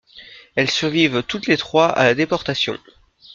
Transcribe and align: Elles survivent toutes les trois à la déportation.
Elles 0.55 0.71
survivent 0.71 1.21
toutes 1.21 1.45
les 1.45 1.57
trois 1.57 1.85
à 1.87 2.05
la 2.05 2.15
déportation. 2.15 2.75